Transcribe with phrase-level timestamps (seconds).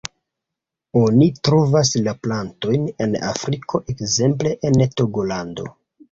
[0.99, 5.67] Oni trovas la plantojn en Afriko ekzemple en Togolando.